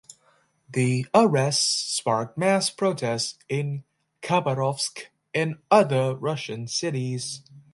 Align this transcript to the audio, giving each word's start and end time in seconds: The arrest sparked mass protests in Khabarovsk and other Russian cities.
The 0.67 1.05
arrest 1.13 1.95
sparked 1.95 2.35
mass 2.35 2.71
protests 2.71 3.37
in 3.47 3.83
Khabarovsk 4.23 5.11
and 5.31 5.59
other 5.69 6.15
Russian 6.15 6.65
cities. 6.67 7.43